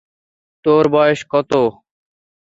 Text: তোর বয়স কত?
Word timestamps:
তোর 0.65 0.83
বয়স 0.93 1.21
কত? 1.31 1.51